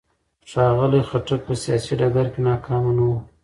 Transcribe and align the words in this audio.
ښاغلي 0.49 1.01
خټک 1.09 1.41
په 1.47 1.53
سیاسي 1.63 1.93
ډګر 1.99 2.25
کې 2.33 2.39
ناکامه 2.47 2.91
نه 2.97 3.03
و. 3.09 3.11